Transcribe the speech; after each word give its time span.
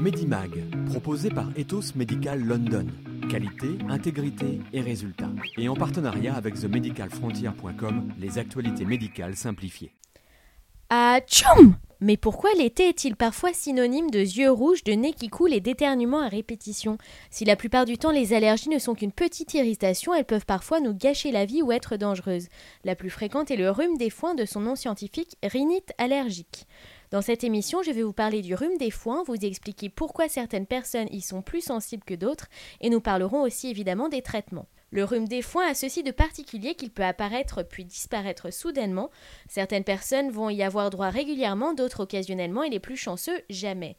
Medimag, 0.00 0.64
proposé 0.86 1.28
par 1.28 1.46
Ethos 1.56 1.94
Medical 1.94 2.40
London. 2.42 2.86
Qualité, 3.28 3.76
intégrité 3.90 4.58
et 4.72 4.80
résultats. 4.80 5.28
Et 5.58 5.68
en 5.68 5.74
partenariat 5.74 6.34
avec 6.34 6.54
TheMedicalFrontier.com, 6.54 8.14
les 8.18 8.38
actualités 8.38 8.86
médicales 8.86 9.36
simplifiées. 9.36 9.92
Ah, 10.88 11.20
tchoum 11.20 11.76
Mais 12.00 12.16
pourquoi 12.16 12.50
l'été 12.54 12.88
est-il 12.88 13.14
parfois 13.14 13.52
synonyme 13.52 14.10
de 14.10 14.20
yeux 14.20 14.50
rouges, 14.50 14.84
de 14.84 14.92
nez 14.92 15.12
qui 15.12 15.28
coule 15.28 15.52
et 15.52 15.60
d'éternuement 15.60 16.20
à 16.20 16.28
répétition? 16.28 16.96
Si 17.30 17.44
la 17.44 17.54
plupart 17.54 17.84
du 17.84 17.98
temps 17.98 18.10
les 18.10 18.32
allergies 18.32 18.70
ne 18.70 18.78
sont 18.78 18.94
qu'une 18.94 19.12
petite 19.12 19.52
irritation, 19.52 20.14
elles 20.14 20.24
peuvent 20.24 20.46
parfois 20.46 20.80
nous 20.80 20.94
gâcher 20.94 21.30
la 21.30 21.44
vie 21.44 21.60
ou 21.60 21.72
être 21.72 21.98
dangereuses. 21.98 22.48
La 22.84 22.96
plus 22.96 23.10
fréquente 23.10 23.50
est 23.50 23.56
le 23.56 23.70
rhume 23.70 23.98
des 23.98 24.10
foins 24.10 24.34
de 24.34 24.46
son 24.46 24.60
nom 24.60 24.76
scientifique 24.76 25.36
rhinite 25.42 25.92
allergique. 25.98 26.66
Dans 27.10 27.22
cette 27.22 27.42
émission, 27.42 27.82
je 27.82 27.90
vais 27.90 28.04
vous 28.04 28.12
parler 28.12 28.40
du 28.40 28.54
rhume 28.54 28.76
des 28.78 28.92
foins, 28.92 29.24
vous 29.24 29.34
expliquer 29.34 29.88
pourquoi 29.88 30.28
certaines 30.28 30.66
personnes 30.66 31.08
y 31.10 31.20
sont 31.22 31.42
plus 31.42 31.60
sensibles 31.60 32.04
que 32.04 32.14
d'autres, 32.14 32.46
et 32.80 32.88
nous 32.88 33.00
parlerons 33.00 33.42
aussi 33.42 33.68
évidemment 33.68 34.08
des 34.08 34.22
traitements. 34.22 34.68
Le 34.92 35.02
rhume 35.02 35.26
des 35.26 35.42
foins 35.42 35.66
a 35.66 35.74
ceci 35.74 36.04
de 36.04 36.12
particulier 36.12 36.76
qu'il 36.76 36.90
peut 36.90 37.04
apparaître 37.04 37.64
puis 37.64 37.84
disparaître 37.84 38.52
soudainement. 38.52 39.10
Certaines 39.48 39.82
personnes 39.82 40.30
vont 40.30 40.50
y 40.50 40.62
avoir 40.62 40.90
droit 40.90 41.10
régulièrement, 41.10 41.74
d'autres 41.74 42.04
occasionnellement, 42.04 42.62
et 42.62 42.70
les 42.70 42.78
plus 42.78 42.96
chanceux, 42.96 43.40
jamais. 43.50 43.96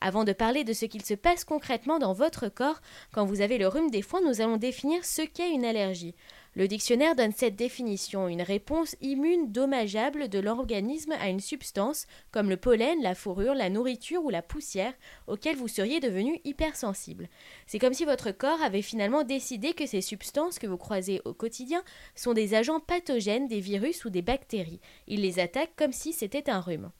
Avant 0.00 0.24
de 0.24 0.32
parler 0.32 0.64
de 0.64 0.72
ce 0.72 0.86
qu'il 0.86 1.04
se 1.04 1.14
passe 1.14 1.44
concrètement 1.44 1.98
dans 1.98 2.14
votre 2.14 2.48
corps 2.48 2.80
quand 3.12 3.26
vous 3.26 3.42
avez 3.42 3.58
le 3.58 3.68
rhume 3.68 3.90
des 3.90 4.02
foins, 4.02 4.22
nous 4.22 4.40
allons 4.40 4.56
définir 4.56 5.04
ce 5.04 5.22
qu'est 5.22 5.50
une 5.50 5.66
allergie. 5.66 6.14
Le 6.56 6.68
dictionnaire 6.68 7.16
donne 7.16 7.32
cette 7.32 7.56
définition, 7.56 8.28
une 8.28 8.42
réponse 8.42 8.94
immune 9.00 9.50
dommageable 9.50 10.28
de 10.28 10.38
l'organisme 10.38 11.12
à 11.18 11.28
une 11.28 11.40
substance, 11.40 12.06
comme 12.30 12.48
le 12.48 12.56
pollen, 12.56 13.02
la 13.02 13.16
fourrure, 13.16 13.54
la 13.54 13.70
nourriture 13.70 14.24
ou 14.24 14.30
la 14.30 14.40
poussière, 14.40 14.94
auquel 15.26 15.56
vous 15.56 15.66
seriez 15.66 15.98
devenu 15.98 16.40
hypersensible. 16.44 17.28
C'est 17.66 17.80
comme 17.80 17.92
si 17.92 18.04
votre 18.04 18.30
corps 18.30 18.62
avait 18.62 18.82
finalement 18.82 19.24
décidé 19.24 19.72
que 19.72 19.86
ces 19.86 20.00
substances 20.00 20.60
que 20.60 20.68
vous 20.68 20.78
croisez 20.78 21.20
au 21.24 21.34
quotidien 21.34 21.82
sont 22.14 22.34
des 22.34 22.54
agents 22.54 22.80
pathogènes, 22.80 23.48
des 23.48 23.60
virus 23.60 24.04
ou 24.04 24.10
des 24.10 24.22
bactéries. 24.22 24.80
Il 25.08 25.22
les 25.22 25.40
attaque 25.40 25.74
comme 25.74 25.92
si 25.92 26.12
c'était 26.12 26.48
un 26.48 26.60
rhume. 26.60 26.92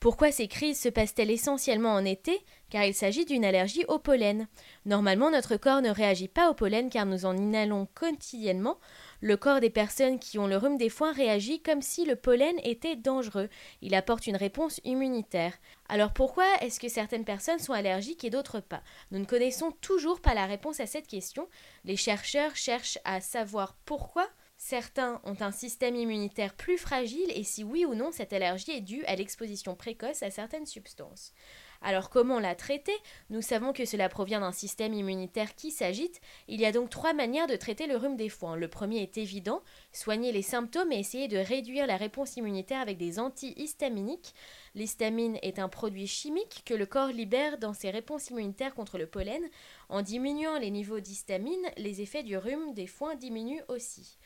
Pourquoi 0.00 0.30
ces 0.32 0.48
crises 0.48 0.80
se 0.80 0.88
passent-elles 0.88 1.30
essentiellement 1.30 1.94
en 1.94 2.04
été? 2.04 2.38
Car 2.68 2.84
il 2.84 2.94
s'agit 2.94 3.24
d'une 3.24 3.44
allergie 3.44 3.84
au 3.88 3.98
pollen. 3.98 4.48
Normalement, 4.84 5.30
notre 5.30 5.56
corps 5.56 5.80
ne 5.80 5.90
réagit 5.90 6.28
pas 6.28 6.50
au 6.50 6.54
pollen 6.54 6.90
car 6.90 7.06
nous 7.06 7.24
en 7.24 7.36
inhalons 7.36 7.86
quotidiennement. 7.94 8.78
Le 9.20 9.36
corps 9.36 9.60
des 9.60 9.70
personnes 9.70 10.18
qui 10.18 10.38
ont 10.38 10.46
le 10.46 10.56
rhume 10.56 10.76
des 10.76 10.90
foins 10.90 11.12
réagit 11.12 11.62
comme 11.62 11.80
si 11.80 12.04
le 12.04 12.16
pollen 12.16 12.56
était 12.64 12.96
dangereux. 12.96 13.48
Il 13.80 13.94
apporte 13.94 14.26
une 14.26 14.36
réponse 14.36 14.80
immunitaire. 14.84 15.54
Alors 15.88 16.12
pourquoi 16.12 16.46
est-ce 16.60 16.80
que 16.80 16.88
certaines 16.88 17.24
personnes 17.24 17.58
sont 17.58 17.72
allergiques 17.72 18.24
et 18.24 18.30
d'autres 18.30 18.60
pas? 18.60 18.82
Nous 19.10 19.20
ne 19.20 19.24
connaissons 19.24 19.70
toujours 19.80 20.20
pas 20.20 20.34
la 20.34 20.46
réponse 20.46 20.80
à 20.80 20.86
cette 20.86 21.06
question. 21.06 21.48
Les 21.84 21.96
chercheurs 21.96 22.56
cherchent 22.56 22.98
à 23.04 23.20
savoir 23.20 23.76
pourquoi 23.84 24.28
Certains 24.66 25.20
ont 25.24 25.36
un 25.40 25.50
système 25.50 25.94
immunitaire 25.94 26.54
plus 26.54 26.78
fragile 26.78 27.30
et 27.34 27.44
si 27.44 27.62
oui 27.62 27.84
ou 27.84 27.94
non 27.94 28.10
cette 28.12 28.32
allergie 28.32 28.70
est 28.70 28.80
due 28.80 29.04
à 29.04 29.14
l'exposition 29.14 29.74
précoce 29.74 30.22
à 30.22 30.30
certaines 30.30 30.64
substances. 30.64 31.34
Alors 31.82 32.08
comment 32.08 32.40
la 32.40 32.54
traiter? 32.54 32.96
Nous 33.28 33.42
savons 33.42 33.74
que 33.74 33.84
cela 33.84 34.08
provient 34.08 34.40
d'un 34.40 34.52
système 34.52 34.94
immunitaire 34.94 35.54
qui 35.54 35.70
s'agite. 35.70 36.18
Il 36.48 36.62
y 36.62 36.64
a 36.64 36.72
donc 36.72 36.88
trois 36.88 37.12
manières 37.12 37.46
de 37.46 37.56
traiter 37.56 37.86
le 37.86 37.98
rhume 37.98 38.16
des 38.16 38.30
foins. 38.30 38.56
Le 38.56 38.68
premier 38.68 39.02
est 39.02 39.18
évident, 39.18 39.60
soigner 39.92 40.32
les 40.32 40.40
symptômes 40.40 40.92
et 40.92 40.98
essayer 40.98 41.28
de 41.28 41.36
réduire 41.36 41.86
la 41.86 41.98
réponse 41.98 42.38
immunitaire 42.38 42.80
avec 42.80 42.96
des 42.96 43.18
antihistaminiques. 43.18 44.34
L'histamine 44.74 45.38
est 45.42 45.58
un 45.58 45.68
produit 45.68 46.06
chimique 46.06 46.62
que 46.64 46.72
le 46.72 46.86
corps 46.86 47.08
libère 47.08 47.58
dans 47.58 47.74
ses 47.74 47.90
réponses 47.90 48.30
immunitaires 48.30 48.74
contre 48.74 48.96
le 48.96 49.06
pollen. 49.06 49.42
En 49.90 50.00
diminuant 50.00 50.58
les 50.58 50.70
niveaux 50.70 51.00
d'histamine, 51.00 51.70
les 51.76 52.00
effets 52.00 52.22
du 52.22 52.38
rhume 52.38 52.72
des 52.72 52.86
foins 52.86 53.14
diminuent 53.14 53.62
aussi. 53.68 54.16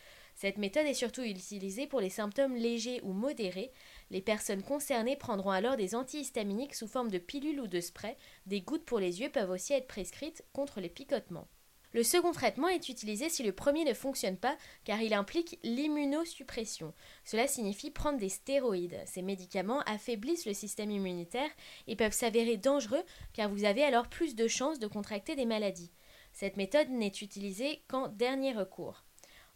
Cette 0.41 0.58
méthode 0.58 0.86
est 0.86 0.94
surtout 0.94 1.23
utilisée 1.23 1.89
pour 1.89 2.01
les 2.01 2.11
symptômes 2.11 2.55
légers 2.55 3.01
ou 3.02 3.12
modérés. 3.12 3.73
Les 4.12 4.20
personnes 4.20 4.62
concernées 4.62 5.17
prendront 5.17 5.51
alors 5.51 5.77
des 5.77 5.96
antihistaminiques 5.96 6.77
sous 6.77 6.86
forme 6.86 7.11
de 7.11 7.18
pilules 7.18 7.58
ou 7.58 7.67
de 7.67 7.80
spray. 7.80 8.17
Des 8.46 8.61
gouttes 8.61 8.85
pour 8.85 9.01
les 9.01 9.20
yeux 9.20 9.30
peuvent 9.30 9.51
aussi 9.51 9.73
être 9.73 9.89
prescrites 9.89 10.45
contre 10.52 10.80
les 10.80 10.90
picotements. 10.90 11.48
Le 11.92 12.05
second 12.05 12.30
traitement 12.30 12.68
est 12.68 12.89
utilisé 12.89 13.29
si 13.29 13.42
le 13.42 13.51
premier 13.51 13.85
ne 13.85 13.95
fonctionne 13.95 14.36
pas 14.36 14.57
car 14.85 15.02
il 15.02 15.12
implique 15.12 15.58
l'immunosuppression. 15.64 16.95
Cela 17.24 17.48
signifie 17.48 17.91
prendre 17.91 18.20
des 18.20 18.29
stéroïdes. 18.29 19.02
Ces 19.07 19.23
médicaments 19.23 19.80
affaiblissent 19.86 20.46
le 20.46 20.55
système 20.55 20.92
immunitaire 20.92 21.51
et 21.89 21.96
peuvent 21.96 22.12
s'avérer 22.12 22.57
dangereux 22.57 23.02
car 23.33 23.51
vous 23.51 23.64
avez 23.64 23.83
alors 23.83 24.07
plus 24.07 24.36
de 24.36 24.46
chances 24.46 24.79
de 24.79 24.86
contracter 24.86 25.35
des 25.35 25.46
maladies. 25.46 25.91
Cette 26.33 26.57
méthode 26.57 26.91
n'est 26.91 27.08
utilisée 27.08 27.83
qu'en 27.89 28.07
dernier 28.07 28.52
recours. 28.52 29.02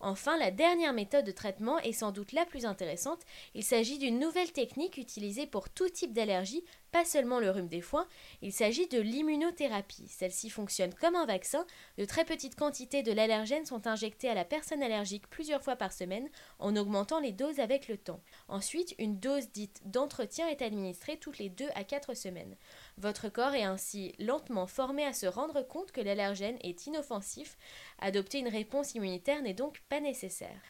Enfin, 0.03 0.37
la 0.37 0.51
dernière 0.51 0.93
méthode 0.93 1.25
de 1.25 1.31
traitement 1.31 1.79
est 1.79 1.93
sans 1.93 2.11
doute 2.11 2.33
la 2.33 2.45
plus 2.45 2.67
intéressante. 2.67 3.21
Il 3.55 3.63
s'agit 3.63 3.99
d'une 3.99 4.19
nouvelle 4.19 4.53
technique 4.53 4.97
utilisée 4.97 5.47
pour 5.47 5.71
tout 5.71 5.89
type 5.89 6.13
d'allergie, 6.13 6.65
pas 6.93 7.05
seulement 7.07 7.41
le 7.41 7.51
rhume 7.51 7.69
des 7.69 7.81
foins. 7.81 8.07
Il 8.43 8.53
s'agit 8.53 8.87
de 8.87 9.01
l'immunothérapie. 9.01 10.07
Celle-ci 10.09 10.51
fonctionne 10.51 10.95
comme 10.95 11.17
un 11.17 11.25
vaccin. 11.25 11.67
De 11.97 12.05
très 12.05 12.25
petites 12.25 12.55
quantités 12.55 13.03
de 13.03 13.13
l'allergène 13.13 13.65
sont 13.65 13.87
injectées 13.87 14.29
à 14.29 14.35
la 14.35 14.45
personne 14.45 14.83
allergique 14.83 15.29
plusieurs 15.29 15.63
fois 15.63 15.75
par 15.77 15.93
semaine 15.93 16.29
en 16.59 16.77
augmentant 16.77 17.19
les 17.19 17.33
doses 17.33 17.61
avec 17.61 17.89
le 17.89 17.97
temps. 17.97 18.21
Ensuite, 18.49 18.95
une 18.99 19.19
dose 19.19 19.51
dite 19.51 19.81
d'entretien 19.87 20.49
est 20.49 20.63
administrée 20.63 21.17
toutes 21.17 21.39
les 21.39 21.49
2 21.49 21.67
à 21.75 21.83
4 21.83 22.15
semaines. 22.15 22.57
Votre 22.99 23.31
corps 23.31 23.55
est 23.55 23.65
ainsi 23.65 24.15
lentement 24.19 24.67
formé 24.67 25.05
à 25.05 25.15
se 25.15 25.27
rendre 25.27 25.63
compte 25.67 25.93
que 25.93 26.01
l'allergène 26.01 26.59
est 26.63 26.87
inoffensif. 26.87 27.57
Adopter 28.01 28.39
une 28.39 28.49
réponse 28.49 28.95
immunitaire 28.95 29.41
n'est 29.41 29.55
donc 29.55 29.81
pas 29.89 30.01
nécessaire. 30.01 30.61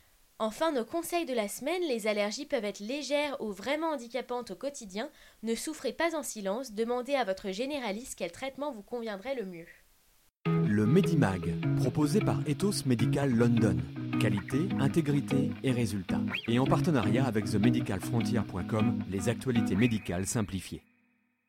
Enfin, 0.44 0.72
nos 0.72 0.84
conseils 0.84 1.25
de 1.25 1.34
la 1.34 1.47
semaine, 1.47 1.82
les 1.86 2.08
allergies 2.08 2.47
peuvent 2.47 2.64
être 2.64 2.80
légères 2.80 3.41
ou 3.41 3.53
vraiment 3.53 3.91
handicapantes 3.91 4.50
au 4.50 4.56
quotidien. 4.56 5.08
Ne 5.44 5.54
souffrez 5.54 5.92
pas 5.92 6.16
en 6.16 6.25
silence, 6.25 6.72
demandez 6.72 7.14
à 7.14 7.22
votre 7.22 7.53
généraliste 7.53 8.16
quel 8.19 8.32
traitement 8.32 8.72
vous 8.72 8.82
conviendrait 8.82 9.36
le 9.36 9.47
mieux. 9.47 9.66
Le 10.66 10.84
Medimag, 10.84 11.54
proposé 11.76 12.19
par 12.19 12.41
Ethos 12.48 12.84
Medical 12.86 13.30
London. 13.30 13.76
Qualité, 14.19 14.69
intégrité 14.80 15.53
et 15.62 15.70
résultats. 15.70 16.20
Et 16.48 16.59
en 16.59 16.66
partenariat 16.66 17.24
avec 17.24 17.44
TheMedicalFrontier.com, 17.44 19.04
les 19.12 19.28
actualités 19.28 19.76
médicales 19.76 20.26
simplifiées. 20.26 20.82